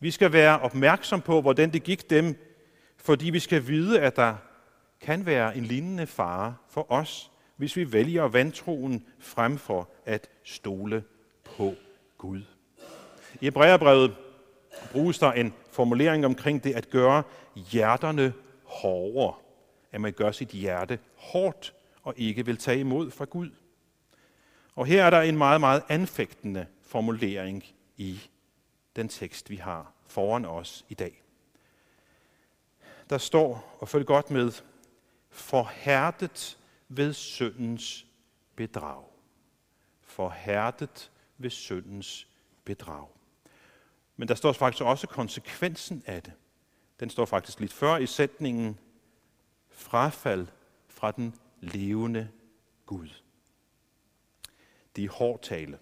Vi 0.00 0.10
skal 0.10 0.32
være 0.32 0.60
opmærksom 0.60 1.20
på, 1.20 1.40
hvordan 1.40 1.72
det 1.72 1.82
gik 1.82 2.10
dem, 2.10 2.36
fordi 2.96 3.30
vi 3.30 3.38
skal 3.38 3.66
vide, 3.66 4.00
at 4.00 4.16
der 4.16 4.36
kan 5.00 5.26
være 5.26 5.56
en 5.56 5.64
lignende 5.64 6.06
fare 6.06 6.56
for 6.68 6.92
os, 6.92 7.30
hvis 7.58 7.76
vi 7.76 7.92
vælger 7.92 8.22
vantroen 8.22 9.06
frem 9.18 9.58
for 9.58 9.88
at 10.04 10.30
stole 10.44 11.04
på 11.44 11.74
Gud. 12.18 12.42
I 13.40 13.44
Hebræerbrevet 13.44 14.14
bruges 14.92 15.18
der 15.18 15.32
en 15.32 15.54
formulering 15.70 16.26
omkring 16.26 16.64
det 16.64 16.72
at 16.74 16.90
gøre 16.90 17.22
hjerterne 17.54 18.32
hårdere. 18.64 19.34
At 19.92 20.00
man 20.00 20.12
gør 20.12 20.30
sit 20.30 20.48
hjerte 20.48 20.98
hårdt 21.16 21.74
og 22.02 22.14
ikke 22.16 22.46
vil 22.46 22.56
tage 22.56 22.80
imod 22.80 23.10
fra 23.10 23.24
Gud. 23.24 23.50
Og 24.74 24.86
her 24.86 25.04
er 25.04 25.10
der 25.10 25.20
en 25.20 25.38
meget, 25.38 25.60
meget 25.60 25.82
anfægtende 25.88 26.66
formulering 26.82 27.64
i 27.96 28.20
den 28.96 29.08
tekst, 29.08 29.50
vi 29.50 29.56
har 29.56 29.92
foran 30.06 30.44
os 30.44 30.84
i 30.88 30.94
dag. 30.94 31.22
Der 33.10 33.18
står, 33.18 33.76
og 33.80 33.88
følg 33.88 34.06
godt 34.06 34.30
med, 34.30 34.52
forhærdet 35.30 36.57
ved 36.88 37.12
syndens 37.12 38.06
bedrag. 38.56 39.04
Forhærdet 40.00 41.10
ved 41.38 41.50
syndens 41.50 42.28
bedrag. 42.64 43.08
Men 44.16 44.28
der 44.28 44.34
står 44.34 44.52
faktisk 44.52 44.82
også 44.82 45.06
konsekvensen 45.06 46.02
af 46.06 46.22
det. 46.22 46.32
Den 47.00 47.10
står 47.10 47.24
faktisk 47.24 47.60
lidt 47.60 47.72
før 47.72 47.96
i 47.96 48.06
sætningen, 48.06 48.78
frafald 49.70 50.46
fra 50.88 51.10
den 51.10 51.34
levende 51.60 52.28
Gud. 52.86 53.08
Det 54.96 55.04
er 55.04 55.10
hård 55.10 55.42
tale. 55.42 55.78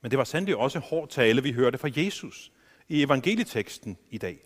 Men 0.00 0.10
det 0.10 0.18
var 0.18 0.24
sandelig 0.24 0.56
også 0.56 0.78
hård 0.78 1.08
tale, 1.08 1.42
vi 1.42 1.52
hørte 1.52 1.78
fra 1.78 1.90
Jesus 1.96 2.52
i 2.92 3.02
evangelieteksten 3.02 3.98
i 4.10 4.18
dag. 4.18 4.38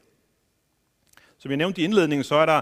Som 1.38 1.50
jeg 1.50 1.56
nævnte 1.56 1.80
i 1.80 1.84
indledningen, 1.84 2.24
så 2.24 2.34
er 2.34 2.46
der 2.46 2.60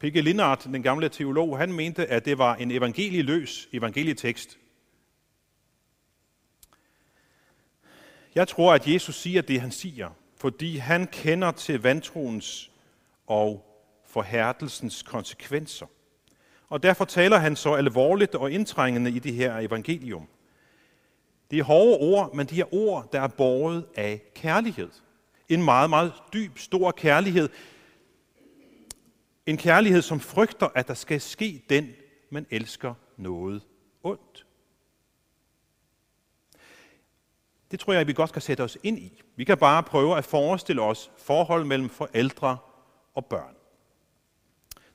P.G. 0.00 0.14
Lindart, 0.14 0.64
den 0.64 0.82
gamle 0.82 1.08
teolog, 1.08 1.58
han 1.58 1.72
mente, 1.72 2.06
at 2.06 2.24
det 2.24 2.38
var 2.38 2.54
en 2.54 2.70
evangelieløs 2.70 3.68
evangelietekst. 3.72 4.58
Jeg 8.34 8.48
tror, 8.48 8.74
at 8.74 8.88
Jesus 8.88 9.16
siger 9.16 9.42
det, 9.42 9.60
han 9.60 9.70
siger, 9.70 10.10
fordi 10.36 10.76
han 10.76 11.06
kender 11.06 11.50
til 11.50 11.82
vantroens 11.82 12.70
og 13.26 13.66
forhærdelsens 14.04 15.02
konsekvenser. 15.02 15.86
Og 16.68 16.82
derfor 16.82 17.04
taler 17.04 17.38
han 17.38 17.56
så 17.56 17.74
alvorligt 17.74 18.34
og 18.34 18.50
indtrængende 18.52 19.10
i 19.10 19.18
det 19.18 19.34
her 19.34 19.58
evangelium. 19.58 20.28
Det 21.50 21.58
er 21.58 21.64
hårde 21.64 21.98
ord, 21.98 22.34
men 22.34 22.46
de 22.46 22.60
er 22.60 22.74
ord, 22.74 23.12
der 23.12 23.20
er 23.20 23.28
båret 23.28 23.86
af 23.96 24.22
kærlighed. 24.34 24.90
En 25.48 25.62
meget, 25.62 25.90
meget 25.90 26.12
dyb, 26.32 26.58
stor 26.58 26.90
kærlighed, 26.90 27.48
en 29.46 29.56
kærlighed, 29.56 30.02
som 30.02 30.20
frygter, 30.20 30.68
at 30.74 30.88
der 30.88 30.94
skal 30.94 31.20
ske 31.20 31.62
den, 31.68 31.92
man 32.30 32.46
elsker 32.50 32.94
noget 33.16 33.62
ondt. 34.02 34.46
Det 37.70 37.80
tror 37.80 37.92
jeg, 37.92 38.06
vi 38.06 38.12
godt 38.12 38.30
skal 38.30 38.42
sætte 38.42 38.62
os 38.62 38.78
ind 38.82 38.98
i. 38.98 39.22
Vi 39.36 39.44
kan 39.44 39.58
bare 39.58 39.82
prøve 39.82 40.16
at 40.16 40.24
forestille 40.24 40.82
os 40.82 41.10
forhold 41.18 41.64
mellem 41.64 41.88
forældre 41.88 42.58
og 43.14 43.26
børn. 43.26 43.54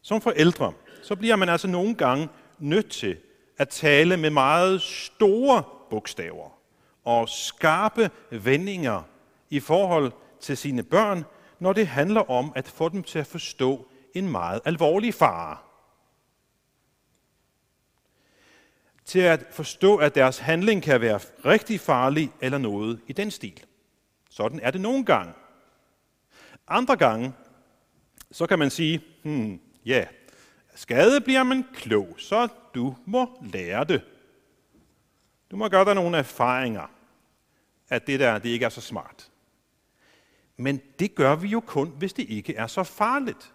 Som 0.01 0.21
forældre, 0.21 0.73
så 1.03 1.15
bliver 1.15 1.35
man 1.35 1.49
altså 1.49 1.67
nogle 1.67 1.95
gange 1.95 2.29
nødt 2.59 2.89
til 2.91 3.17
at 3.57 3.69
tale 3.69 4.17
med 4.17 4.29
meget 4.29 4.81
store 4.81 5.63
bogstaver 5.89 6.59
og 7.03 7.29
skarpe 7.29 8.11
vendinger 8.31 9.03
i 9.49 9.59
forhold 9.59 10.11
til 10.41 10.57
sine 10.57 10.83
børn, 10.83 11.23
når 11.59 11.73
det 11.73 11.87
handler 11.87 12.31
om 12.31 12.53
at 12.55 12.67
få 12.67 12.89
dem 12.89 13.03
til 13.03 13.19
at 13.19 13.27
forstå 13.27 13.87
en 14.13 14.29
meget 14.29 14.61
alvorlig 14.65 15.13
fare. 15.13 15.57
Til 19.05 19.19
at 19.19 19.45
forstå, 19.51 19.97
at 19.97 20.15
deres 20.15 20.37
handling 20.37 20.83
kan 20.83 21.01
være 21.01 21.19
rigtig 21.45 21.79
farlig 21.79 22.31
eller 22.41 22.57
noget 22.57 22.99
i 23.07 23.13
den 23.13 23.31
stil. 23.31 23.63
Sådan 24.29 24.59
er 24.59 24.71
det 24.71 24.81
nogle 24.81 25.05
gange. 25.05 25.33
Andre 26.67 26.95
gange, 26.95 27.33
så 28.31 28.47
kan 28.47 28.59
man 28.59 28.69
sige, 28.69 29.03
hmm, 29.23 29.61
ja, 29.85 29.97
yeah, 29.97 30.07
skade 30.75 31.21
bliver 31.21 31.43
man 31.43 31.65
klog, 31.73 32.15
så 32.17 32.47
du 32.75 32.95
må 33.05 33.37
lære 33.41 33.83
det. 33.83 34.01
Du 35.51 35.55
må 35.55 35.69
gøre 35.69 35.85
dig 35.85 35.95
nogle 35.95 36.17
erfaringer, 36.17 36.87
at 37.89 38.07
det 38.07 38.19
der, 38.19 38.37
det 38.37 38.49
ikke 38.49 38.65
er 38.65 38.69
så 38.69 38.81
smart. 38.81 39.30
Men 40.61 40.81
det 40.99 41.15
gør 41.15 41.35
vi 41.35 41.47
jo 41.47 41.59
kun, 41.59 41.93
hvis 41.97 42.13
det 42.13 42.25
ikke 42.29 42.55
er 42.55 42.67
så 42.67 42.83
farligt. 42.83 43.53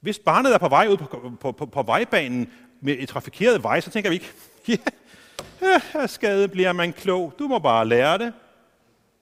Hvis 0.00 0.18
barnet 0.18 0.54
er 0.54 0.58
på 0.58 0.68
vej 0.68 0.88
ud 0.88 0.96
på, 0.96 1.36
på, 1.40 1.52
på, 1.52 1.66
på 1.66 1.82
vejbanen 1.82 2.52
med 2.80 2.96
et 2.98 3.08
trafikeret 3.08 3.62
vej, 3.62 3.80
så 3.80 3.90
tænker 3.90 4.10
vi 4.10 4.14
ikke, 4.14 4.32
ja, 5.62 5.80
af 5.94 6.10
skade 6.10 6.48
bliver 6.48 6.72
man 6.72 6.92
klog, 6.92 7.34
du 7.38 7.48
må 7.48 7.58
bare 7.58 7.88
lære 7.88 8.18
det. 8.18 8.32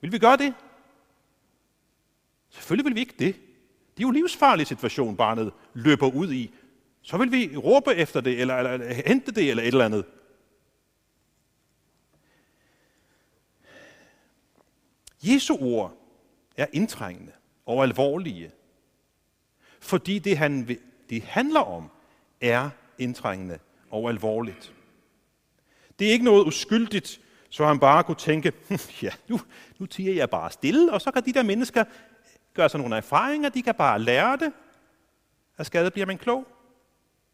Vil 0.00 0.12
vi 0.12 0.18
gøre 0.18 0.36
det? 0.36 0.54
Selvfølgelig 2.50 2.84
vil 2.84 2.94
vi 2.94 3.00
ikke 3.00 3.14
det. 3.18 3.34
Det 3.94 3.98
er 3.98 4.02
jo 4.02 4.08
en 4.08 4.14
livsfarlig 4.14 4.66
situation, 4.66 5.16
barnet 5.16 5.52
løber 5.74 6.14
ud 6.14 6.32
i. 6.32 6.54
Så 7.02 7.16
vil 7.16 7.32
vi 7.32 7.56
råbe 7.56 7.94
efter 7.94 8.20
det, 8.20 8.40
eller, 8.40 8.56
eller 8.56 8.94
hente 8.94 9.32
det, 9.32 9.50
eller 9.50 9.62
et 9.62 9.66
eller 9.66 9.84
andet. 9.84 10.04
Jesu 15.22 15.56
ord 15.60 15.96
er 16.56 16.66
indtrængende 16.72 17.32
og 17.66 17.82
alvorlige, 17.82 18.50
fordi 19.80 20.18
det, 20.18 20.38
han, 20.38 20.78
det 21.10 21.22
handler 21.22 21.60
om, 21.60 21.90
er 22.40 22.70
indtrængende 22.98 23.58
og 23.90 24.08
alvorligt. 24.08 24.74
Det 25.98 26.08
er 26.08 26.12
ikke 26.12 26.24
noget 26.24 26.46
uskyldigt, 26.46 27.20
så 27.50 27.66
han 27.66 27.78
bare 27.78 28.04
kunne 28.04 28.16
tænke, 28.16 28.52
hm, 28.68 28.78
ja, 29.02 29.10
nu, 29.28 29.40
nu 29.78 29.86
tiger 29.86 30.14
jeg 30.14 30.30
bare 30.30 30.50
stille, 30.50 30.92
og 30.92 31.00
så 31.00 31.10
kan 31.10 31.24
de 31.24 31.32
der 31.32 31.42
mennesker 31.42 31.84
gøre 32.54 32.68
sig 32.68 32.80
nogle 32.80 32.96
erfaringer, 32.96 33.48
de 33.48 33.62
kan 33.62 33.74
bare 33.74 33.98
lære 33.98 34.36
det. 34.36 34.52
Af 35.58 35.66
skade 35.66 35.90
bliver 35.90 36.06
man 36.06 36.18
klog. 36.18 36.46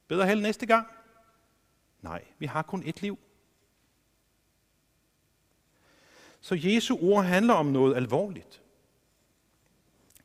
Bedre 0.09 0.27
held 0.27 0.41
næste 0.41 0.67
gang. 0.67 0.87
Nej, 2.03 2.25
vi 2.39 2.47
har 2.47 2.63
kun 2.63 2.83
et 2.87 3.03
liv. 3.03 3.19
Så 6.41 6.55
Jesu 6.59 6.99
ord 7.01 7.25
handler 7.25 7.55
om 7.55 7.67
noget 7.67 7.97
alvorligt. 7.97 8.63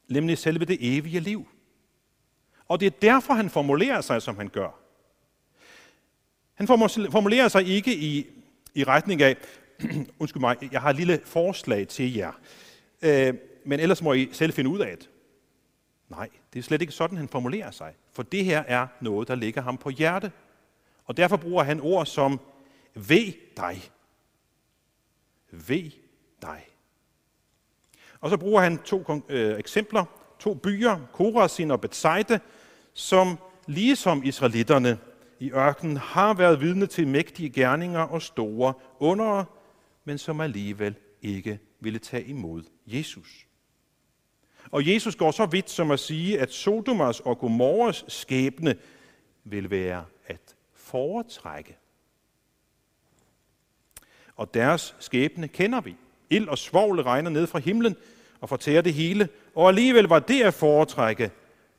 Nemlig 0.08 0.38
selve 0.38 0.66
det 0.66 0.78
evige 0.98 1.20
liv. 1.20 1.48
Og 2.68 2.80
det 2.80 2.86
er 2.86 3.00
derfor, 3.02 3.34
han 3.34 3.50
formulerer 3.50 4.02
sig, 4.02 4.22
som 4.22 4.38
han 4.38 4.48
gør. 4.48 4.80
Han 6.54 6.68
formulerer 6.68 7.48
sig 7.48 7.68
ikke 7.68 7.96
i, 7.96 8.26
i 8.74 8.84
retning 8.84 9.22
af, 9.22 9.38
undskyld 10.20 10.42
mig, 10.42 10.70
jeg 10.72 10.82
har 10.82 10.90
et 10.90 10.96
lille 10.96 11.22
forslag 11.26 11.88
til 11.88 12.14
jer, 12.14 12.32
øh, 13.02 13.34
men 13.66 13.80
ellers 13.80 14.02
må 14.02 14.14
I 14.14 14.30
selv 14.32 14.54
finde 14.54 14.70
ud 14.70 14.80
af 14.80 14.98
det. 14.98 15.10
Nej, 16.10 16.30
det 16.54 16.60
er 16.60 16.64
slet 16.64 16.82
ikke 16.82 16.94
sådan, 16.94 17.18
han 17.18 17.28
formulerer 17.28 17.72
sig. 17.72 17.94
For 18.12 18.24
det 18.24 18.46
her 18.46 18.64
er 18.68 18.88
noget, 19.02 19.28
der 19.28 19.36
ligger 19.36 19.62
ham 19.62 19.78
på 19.78 19.90
hjerte. 19.90 20.32
Og 21.06 21.18
derfor 21.18 21.38
bruger 21.38 21.64
han 21.64 21.80
ord 21.80 22.06
som 22.06 22.40
ved 22.94 23.34
dig. 23.58 23.82
Ved 25.52 25.92
dig. 26.44 26.68
Og 28.20 28.30
så 28.30 28.38
bruger 28.38 28.62
han 28.62 28.78
to 28.78 29.22
øh, 29.30 29.60
eksempler, 29.60 30.06
to 30.40 30.54
byer, 30.54 31.00
Korasin 31.14 31.72
og 31.72 31.82
Bethsaida, 31.82 32.40
som 32.94 33.38
ligesom 33.68 34.24
israelitterne 34.24 34.98
i 35.40 35.52
ørkenen 35.52 35.98
har 35.98 36.34
været 36.34 36.62
vidne 36.62 36.88
til 36.88 37.08
mægtige 37.08 37.50
gerninger 37.50 38.00
og 38.00 38.22
store 38.22 38.74
undere, 39.00 39.46
men 40.04 40.18
som 40.18 40.42
alligevel 40.42 40.96
ikke 41.22 41.60
ville 41.80 42.00
tage 42.00 42.24
imod 42.24 42.64
Jesus. 42.86 43.48
Og 44.72 44.88
Jesus 44.88 45.16
går 45.16 45.32
så 45.32 45.46
vidt 45.46 45.70
som 45.70 45.92
at 45.92 46.00
sige, 46.00 46.40
at 46.40 46.52
Sodomas 46.52 47.20
og 47.20 47.40
Gomorras 47.40 48.06
skæbne 48.08 48.76
vil 49.44 49.70
være 49.70 50.06
at 50.28 50.56
foretrække. 50.74 51.78
Og 54.36 54.54
deres 54.54 54.96
skæbne 55.00 55.48
kender 55.48 55.82
vi. 55.82 55.96
Ild 56.36 56.48
og 56.48 56.58
svovl 56.58 57.02
regner 57.02 57.30
ned 57.30 57.48
fra 57.48 57.60
himlen 57.60 57.96
og 58.40 58.50
fortærer 58.50 58.82
det 58.82 58.94
hele, 58.94 59.30
og 59.56 59.68
alligevel 59.68 60.06
var 60.06 60.20
det 60.20 60.44
at 60.44 60.54
foretrække 60.54 61.32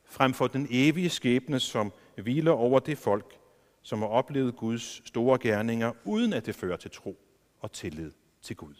frem 0.05 0.35
for 0.35 0.47
den 0.47 0.67
evige 0.71 1.11
skæbne, 1.11 1.61
som 1.61 1.93
hviler 2.17 2.53
over 2.53 2.79
det 2.79 2.99
folk, 2.99 3.39
som 3.83 3.99
har 3.99 4.09
oplevet 4.09 4.57
Guds 4.57 5.09
store 5.09 5.39
gerninger, 5.39 5.93
uden 6.05 6.33
at 6.33 6.47
det 6.47 6.55
fører 6.55 6.77
til 6.77 6.91
tro 6.91 7.19
og 7.61 7.73
tillid 7.73 8.13
til 8.43 8.57
Gud. 8.57 8.75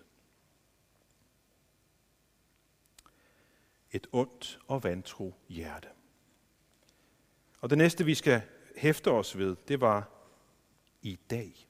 Et 3.93 4.07
ondt 4.13 4.59
og 4.69 4.85
vantro 4.85 5.35
hjerte. 5.49 5.89
Og 7.61 7.71
det 7.71 7.79
næste, 7.79 8.05
vi 8.05 8.15
skal 8.15 8.43
hæfte 8.77 9.11
os 9.11 9.39
ved, 9.39 9.57
det 9.69 9.81
var 9.81 10.09
i 11.03 11.19
dag. 11.31 11.69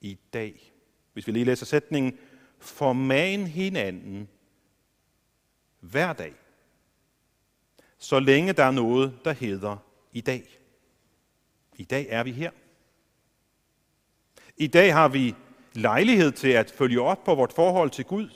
I 0.00 0.18
dag. 0.32 0.72
Hvis 1.12 1.26
vi 1.26 1.32
lige 1.32 1.44
læser 1.44 1.66
sætningen, 1.66 2.18
forman 2.62 3.46
hinanden 3.46 4.28
hver 5.80 6.12
dag, 6.12 6.34
så 7.98 8.20
længe 8.20 8.52
der 8.52 8.64
er 8.64 8.70
noget, 8.70 9.18
der 9.24 9.32
hedder 9.32 9.76
i 10.12 10.20
dag. 10.20 10.58
I 11.76 11.84
dag 11.84 12.06
er 12.10 12.22
vi 12.22 12.32
her. 12.32 12.50
I 14.56 14.66
dag 14.66 14.94
har 14.94 15.08
vi 15.08 15.34
lejlighed 15.72 16.32
til 16.32 16.48
at 16.48 16.70
følge 16.70 17.00
op 17.00 17.24
på 17.24 17.34
vort 17.34 17.52
forhold 17.52 17.90
til 17.90 18.04
Gud. 18.04 18.28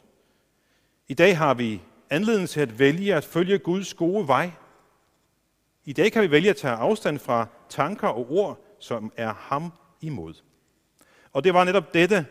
I 1.09 1.15
dag 1.15 1.39
har 1.39 1.55
vi 1.55 1.83
anledning 2.11 2.49
til 2.49 2.61
at 2.61 2.79
vælge 2.79 3.15
at 3.15 3.25
følge 3.25 3.59
Guds 3.59 3.95
gode 3.95 4.29
vej. 4.29 4.51
I 5.85 5.93
dag 5.93 6.13
kan 6.13 6.23
vi 6.23 6.31
vælge 6.31 6.51
at 6.51 6.57
tage 6.57 6.75
afstand 6.75 7.19
fra 7.19 7.47
tanker 7.69 8.09
og 8.09 8.31
ord, 8.31 8.77
som 8.81 9.13
er 9.17 9.35
ham 9.35 9.73
imod. 10.01 10.35
Og 11.33 11.45
det 11.45 11.55
var 11.55 11.65
netop 11.65 11.95
dette 11.95 12.27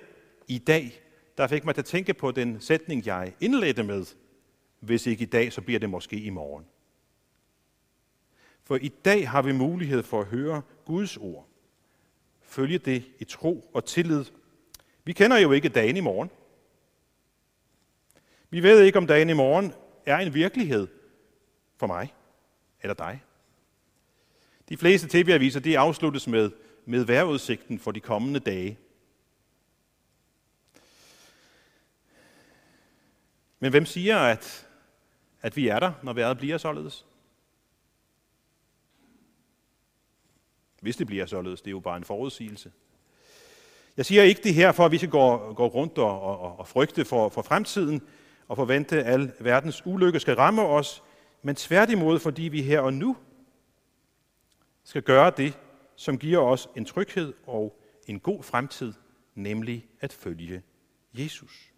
i 0.48 0.58
dag, 0.58 1.02
der 1.38 1.48
fik 1.48 1.66
mig 1.66 1.76
til 1.76 1.82
at 1.82 1.86
tænke 1.86 2.14
på 2.14 2.32
den 2.32 2.62
sætning, 2.62 3.06
jeg 3.06 3.34
indledte 3.40 3.84
med. 3.84 4.06
Hvis 4.80 5.08
ikke 5.08 5.22
i 5.22 5.26
dag, 5.26 5.54
så 5.54 5.62
bliver 5.62 5.80
det 5.80 5.90
måske 5.90 6.16
i 6.16 6.30
morgen. 6.30 6.66
For 8.64 8.76
i 8.76 8.88
dag 8.88 9.30
har 9.30 9.42
vi 9.42 9.52
mulighed 9.52 10.04
for 10.04 10.22
at 10.22 10.28
høre 10.28 10.62
Guds 10.86 11.18
ord. 11.18 11.48
Følge 12.42 12.78
det 12.78 13.04
i 13.20 13.24
tro 13.24 13.70
og 13.74 13.86
tillid. 13.86 14.26
Vi 15.04 15.14
kender 15.14 15.38
jo 15.38 15.52
ikke 15.52 15.70
dagen 15.70 15.98
i 15.98 16.00
morgen. 16.00 16.30
Vi 18.50 18.64
ved 18.64 18.82
ikke, 18.82 18.98
om 18.98 19.08
dagen 19.08 19.30
i 19.30 19.34
morgen 19.34 19.74
er 20.06 20.18
en 20.18 20.34
virkelighed 20.34 20.88
for 21.78 21.88
mig 21.88 22.14
eller 22.82 22.94
dig. 22.94 23.24
De 24.70 24.78
fleste 24.78 25.08
tv-aviser 25.08 25.60
de 25.60 25.80
afsluttes 25.80 26.28
med, 26.28 26.52
med 26.86 27.04
vejrudsigten 27.04 27.80
for 27.80 27.92
de 27.92 28.00
kommende 28.00 28.40
dage. 28.40 28.78
Men 33.66 33.72
hvem 33.72 33.86
siger, 33.86 34.18
at, 34.18 34.68
at 35.42 35.56
vi 35.56 35.68
er 35.68 35.80
der, 35.80 35.92
når 36.04 36.14
vejret 36.14 36.38
bliver 36.38 36.58
således? 36.58 37.06
Hvis 40.82 40.98
det 40.98 41.08
bliver 41.08 41.26
således, 41.26 41.62
det 41.62 41.68
er 41.68 41.72
jo 41.72 41.80
bare 41.80 41.98
en 41.98 42.04
forudsigelse. 42.04 42.72
Jeg 43.98 44.06
siger 44.06 44.24
ikke 44.24 44.42
det 44.44 44.54
her, 44.54 44.72
for 44.72 44.86
at 44.86 44.92
vi 44.92 44.98
skal 44.98 45.10
gå, 45.10 45.54
gå 45.54 45.68
rundt 45.68 45.98
og, 45.98 46.22
og, 46.22 46.60
og 46.60 46.68
frygte 46.68 47.06
for, 47.06 47.30
for 47.30 47.42
fremtiden 47.42 48.02
og 48.48 48.56
forvente, 48.56 49.04
at 49.04 49.14
al 49.14 49.34
verdens 49.40 49.86
ulykke 49.86 50.20
skal 50.20 50.36
ramme 50.36 50.62
os, 50.62 51.04
men 51.42 51.56
tværtimod, 51.56 52.20
fordi 52.20 52.44
vi 52.44 52.62
her 52.62 52.80
og 52.80 52.94
nu 52.94 53.18
skal 54.84 55.02
gøre 55.02 55.32
det, 55.38 55.60
som 55.96 56.18
giver 56.18 56.40
os 56.40 56.70
en 56.76 56.86
tryghed 56.86 57.34
og 57.48 57.82
en 58.08 58.20
god 58.20 58.44
fremtid, 58.44 58.94
nemlig 59.36 59.88
at 60.02 60.14
følge 60.14 60.62
Jesus. 61.14 61.72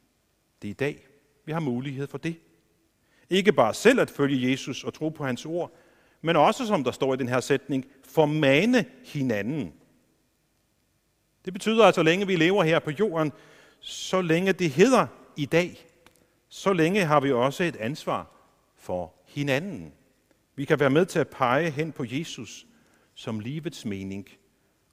Det 0.62 0.68
er 0.68 0.72
i 0.72 0.74
dag, 0.74 1.08
vi 1.48 1.52
har 1.52 1.60
mulighed 1.60 2.08
for 2.08 2.18
det. 2.18 2.40
Ikke 3.30 3.54
bare 3.54 3.74
selv 3.74 4.00
at 4.00 4.10
følge 4.10 4.52
Jesus 4.52 4.84
og 4.84 4.94
tro 4.94 5.10
på 5.10 5.26
hans 5.26 5.46
ord, 5.46 5.76
men 6.22 6.36
også, 6.36 6.68
som 6.68 6.84
der 6.84 6.92
står 6.92 7.14
i 7.14 7.18
den 7.18 7.30
her 7.30 7.40
sætning, 7.40 7.86
formane 8.04 8.86
hinanden. 9.06 9.74
Det 11.46 11.54
betyder, 11.54 11.86
at 11.86 11.96
så 11.96 12.04
længe 12.04 12.28
vi 12.28 12.36
lever 12.36 12.64
her 12.64 12.80
på 12.80 12.92
jorden, 12.92 13.32
så 13.80 14.22
længe 14.22 14.54
det 14.54 14.70
hedder 14.70 15.08
i 15.38 15.46
dag, 15.46 15.86
så 16.50 16.74
længe 16.74 17.06
har 17.06 17.20
vi 17.20 17.32
også 17.32 17.64
et 17.64 17.76
ansvar 17.76 18.32
for 18.76 19.14
hinanden. 19.26 19.94
Vi 20.56 20.66
kan 20.66 20.80
være 20.80 20.90
med 20.90 21.06
til 21.06 21.20
at 21.20 21.28
pege 21.28 21.70
hen 21.70 21.92
på 21.92 22.06
Jesus 22.08 22.66
som 23.14 23.40
livets 23.40 23.86
mening 23.86 24.28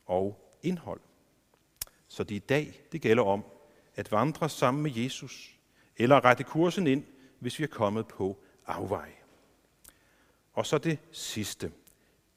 og 0.06 0.56
indhold. 0.62 1.00
Så 2.08 2.24
det 2.24 2.34
i 2.34 2.38
dag, 2.38 2.80
det 2.92 3.00
gælder 3.00 3.22
om 3.22 3.44
at 3.96 4.12
vandre 4.12 4.48
sammen 4.48 4.82
med 4.82 4.92
Jesus, 4.96 5.53
eller 5.96 6.24
rette 6.24 6.44
kursen 6.44 6.87
ind 6.87 7.04
hvis 7.38 7.59
vi 7.59 7.64
er 7.64 7.68
kommet 7.68 8.07
på 8.07 8.44
afvej. 8.66 9.12
Og 10.52 10.66
så 10.66 10.78
det 10.78 10.98
sidste. 11.12 11.72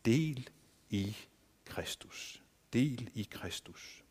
Del 0.05 0.49
i 0.89 1.17
Kristus. 1.65 2.43
Del 2.73 3.09
i 3.13 3.27
Kristus. 3.31 4.03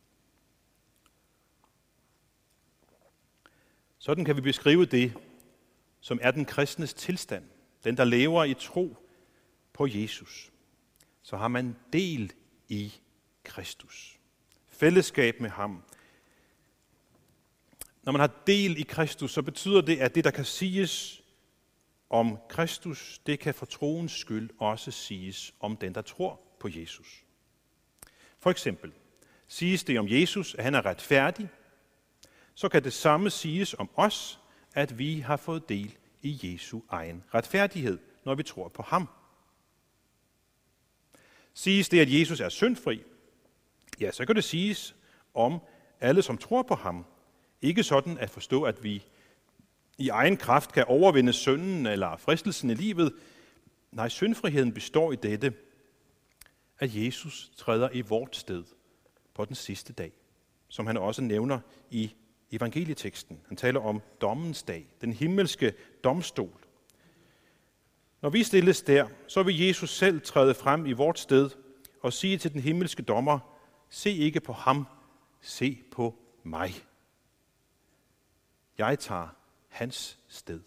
Sådan 3.98 4.24
kan 4.24 4.36
vi 4.36 4.40
beskrive 4.40 4.86
det, 4.86 5.14
som 6.00 6.18
er 6.22 6.30
den 6.30 6.44
kristnes 6.44 6.94
tilstand. 6.94 7.44
Den, 7.84 7.96
der 7.96 8.04
lever 8.04 8.44
i 8.44 8.54
tro 8.54 8.96
på 9.72 9.86
Jesus. 9.86 10.52
Så 11.22 11.36
har 11.36 11.48
man 11.48 11.76
del 11.92 12.32
i 12.68 12.92
Kristus. 13.44 14.18
Fællesskab 14.68 15.40
med 15.40 15.50
ham. 15.50 15.82
Når 18.06 18.12
man 18.12 18.20
har 18.20 18.30
del 18.46 18.78
i 18.78 18.82
Kristus, 18.82 19.32
så 19.32 19.42
betyder 19.42 19.80
det, 19.80 19.96
at 19.96 20.14
det, 20.14 20.24
der 20.24 20.30
kan 20.30 20.44
siges 20.44 21.22
om 22.10 22.38
Kristus, 22.48 23.20
det 23.26 23.38
kan 23.38 23.54
for 23.54 23.66
troens 23.66 24.12
skyld 24.12 24.50
også 24.58 24.90
siges 24.90 25.54
om 25.60 25.76
den, 25.76 25.94
der 25.94 26.02
tror 26.02 26.40
på 26.60 26.68
Jesus. 26.68 27.24
For 28.38 28.50
eksempel 28.50 28.92
siges 29.48 29.84
det 29.84 29.98
om 29.98 30.06
Jesus, 30.08 30.54
at 30.54 30.64
han 30.64 30.74
er 30.74 30.86
retfærdig, 30.86 31.48
så 32.54 32.68
kan 32.68 32.84
det 32.84 32.92
samme 32.92 33.30
siges 33.30 33.74
om 33.74 33.90
os, 33.94 34.40
at 34.74 34.98
vi 34.98 35.20
har 35.20 35.36
fået 35.36 35.68
del 35.68 35.96
i 36.22 36.40
Jesu 36.42 36.80
egen 36.88 37.24
retfærdighed, 37.34 37.98
når 38.24 38.34
vi 38.34 38.42
tror 38.42 38.68
på 38.68 38.82
ham. 38.82 39.08
Siges 41.54 41.88
det, 41.88 42.00
at 42.00 42.12
Jesus 42.20 42.40
er 42.40 42.48
syndfri, 42.48 43.02
ja, 44.00 44.10
så 44.10 44.26
kan 44.26 44.36
det 44.36 44.44
siges 44.44 44.96
om 45.34 45.58
alle, 46.00 46.22
som 46.22 46.38
tror 46.38 46.62
på 46.62 46.74
ham. 46.74 47.06
Ikke 47.62 47.82
sådan 47.82 48.18
at 48.18 48.30
forstå, 48.30 48.62
at 48.62 48.84
vi 48.84 49.04
i 49.98 50.08
egen 50.08 50.36
kraft 50.36 50.72
kan 50.72 50.84
overvinde 50.84 51.32
synden 51.32 51.86
eller 51.86 52.16
fristelsen 52.16 52.70
i 52.70 52.74
livet. 52.74 53.12
Nej, 53.92 54.08
syndfriheden 54.08 54.72
består 54.72 55.12
i 55.12 55.16
dette, 55.16 55.54
at 56.78 56.90
Jesus 56.94 57.50
træder 57.56 57.88
i 57.92 58.00
vort 58.00 58.36
sted 58.36 58.64
på 59.34 59.44
den 59.44 59.54
sidste 59.54 59.92
dag, 59.92 60.12
som 60.68 60.86
han 60.86 60.96
også 60.96 61.22
nævner 61.22 61.60
i 61.90 62.14
evangelieteksten. 62.50 63.40
Han 63.48 63.56
taler 63.56 63.80
om 63.80 64.02
dommens 64.20 64.62
dag, 64.62 64.86
den 65.00 65.12
himmelske 65.12 65.74
domstol. 66.04 66.60
Når 68.22 68.30
vi 68.30 68.42
stilles 68.42 68.82
der, 68.82 69.08
så 69.28 69.42
vil 69.42 69.58
Jesus 69.58 69.90
selv 69.90 70.20
træde 70.20 70.54
frem 70.54 70.86
i 70.86 70.92
vort 70.92 71.18
sted 71.18 71.50
og 72.02 72.12
sige 72.12 72.38
til 72.38 72.52
den 72.52 72.60
himmelske 72.60 73.02
dommer, 73.02 73.38
se 73.90 74.10
ikke 74.10 74.40
på 74.40 74.52
ham, 74.52 74.86
se 75.40 75.82
på 75.90 76.14
mig. 76.42 76.74
Jeg 78.78 78.98
tager 78.98 79.28
hans 79.68 80.18
sted. 80.28 80.60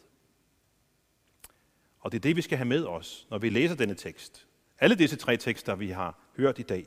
Og 1.99 2.11
det 2.11 2.17
er 2.17 2.21
det, 2.21 2.35
vi 2.35 2.41
skal 2.41 2.57
have 2.57 2.67
med 2.67 2.85
os, 2.85 3.27
når 3.29 3.37
vi 3.37 3.49
læser 3.49 3.75
denne 3.75 3.95
tekst. 3.95 4.47
Alle 4.79 4.95
disse 4.95 5.15
tre 5.15 5.37
tekster, 5.37 5.75
vi 5.75 5.89
har 5.89 6.19
hørt 6.37 6.59
i 6.59 6.63
dag. 6.63 6.85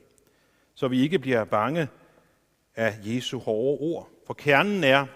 Så 0.74 0.88
vi 0.88 1.00
ikke 1.00 1.18
bliver 1.18 1.44
bange 1.44 1.88
af 2.76 2.98
Jesu 3.04 3.38
hårde 3.38 3.78
ord. 3.80 4.10
For 4.26 4.34
kernen 4.34 4.84
er, 4.84 5.06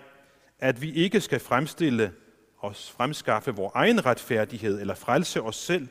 at 0.58 0.82
vi 0.82 0.92
ikke 0.92 1.20
skal 1.20 1.40
fremstille 1.40 2.12
os, 2.58 2.90
fremskaffe 2.90 3.50
vores 3.50 3.72
egen 3.74 4.06
retfærdighed 4.06 4.80
eller 4.80 4.94
frelse 4.94 5.42
os 5.42 5.56
selv. 5.56 5.88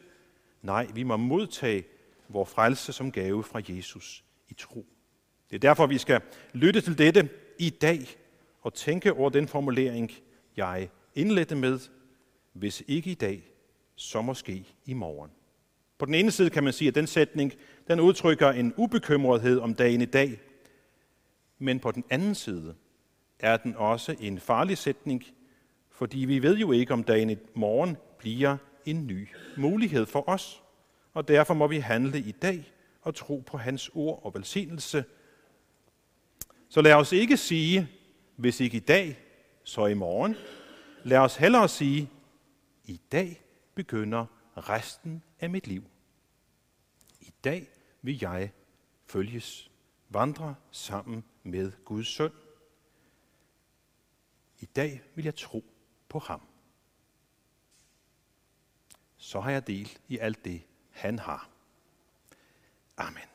Nej, 0.61 0.87
vi 0.93 1.03
må 1.03 1.17
modtage 1.17 1.83
vores 2.29 2.49
frelse 2.49 2.93
som 2.93 3.11
gave 3.11 3.43
fra 3.43 3.61
Jesus 3.69 4.23
i 4.49 4.53
tro. 4.53 4.85
Det 5.49 5.55
er 5.55 5.59
derfor, 5.59 5.85
vi 5.87 5.97
skal 5.97 6.21
lytte 6.53 6.81
til 6.81 6.97
dette 6.97 7.29
i 7.59 7.69
dag 7.69 8.17
og 8.65 8.73
tænke 8.73 9.13
over 9.13 9.29
den 9.29 9.47
formulering, 9.47 10.11
jeg 10.57 10.89
indledte 11.15 11.55
med, 11.55 11.79
hvis 12.53 12.83
ikke 12.87 13.11
i 13.11 13.13
dag, 13.13 13.51
så 13.95 14.21
måske 14.21 14.65
i 14.85 14.93
morgen. 14.93 15.31
På 15.97 16.05
den 16.05 16.13
ene 16.15 16.31
side 16.31 16.49
kan 16.49 16.63
man 16.63 16.73
sige, 16.73 16.87
at 16.87 16.95
den 16.95 17.07
sætning 17.07 17.53
den 17.87 17.99
udtrykker 17.99 18.49
en 18.49 18.73
ubekymrethed 18.77 19.59
om 19.59 19.75
dagen 19.75 20.01
i 20.01 20.05
dag, 20.05 20.39
men 21.59 21.79
på 21.79 21.91
den 21.91 22.03
anden 22.09 22.35
side 22.35 22.75
er 23.39 23.57
den 23.57 23.75
også 23.75 24.15
en 24.19 24.39
farlig 24.39 24.77
sætning, 24.77 25.23
fordi 25.89 26.19
vi 26.19 26.43
ved 26.43 26.57
jo 26.57 26.71
ikke, 26.71 26.93
om 26.93 27.03
dagen 27.03 27.29
i 27.29 27.37
morgen 27.53 27.97
bliver 28.17 28.57
en 28.85 29.07
ny 29.07 29.27
mulighed 29.57 30.05
for 30.05 30.29
os. 30.29 30.63
Og 31.13 31.27
derfor 31.27 31.53
må 31.53 31.67
vi 31.67 31.77
handle 31.77 32.19
i 32.19 32.31
dag 32.31 32.71
og 33.01 33.15
tro 33.15 33.43
på 33.47 33.57
hans 33.57 33.91
ord 33.93 34.19
og 34.23 34.33
velsignelse. 34.33 35.05
Så 36.69 36.81
lad 36.81 36.93
os 36.93 37.11
ikke 37.11 37.37
sige, 37.37 37.89
hvis 38.35 38.59
ikke 38.59 38.77
i 38.77 38.79
dag, 38.79 39.19
så 39.63 39.85
i 39.85 39.93
morgen. 39.93 40.35
Lad 41.03 41.17
os 41.17 41.35
hellere 41.35 41.69
sige, 41.69 42.11
i 42.83 43.01
dag 43.11 43.41
begynder 43.75 44.25
resten 44.57 45.23
af 45.39 45.49
mit 45.49 45.67
liv. 45.67 45.83
I 47.21 47.33
dag 47.43 47.69
vil 48.01 48.19
jeg 48.21 48.51
følges, 49.05 49.71
vandre 50.09 50.55
sammen 50.71 51.23
med 51.43 51.71
Guds 51.85 52.07
søn. 52.07 52.31
I 54.59 54.65
dag 54.65 55.01
vil 55.15 55.25
jeg 55.25 55.35
tro 55.35 55.63
på 56.09 56.19
ham. 56.19 56.41
Så 59.17 59.39
har 59.39 59.51
jeg 59.51 59.67
del 59.67 59.97
i 60.07 60.17
alt 60.17 60.45
det, 60.45 60.61
han 60.91 61.19
har. 61.19 61.49
Amen. 62.97 63.34